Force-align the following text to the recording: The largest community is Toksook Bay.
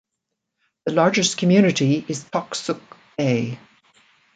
The 0.87 0.93
largest 0.93 1.37
community 1.37 2.03
is 2.07 2.23
Toksook 2.23 2.81
Bay. 3.19 3.59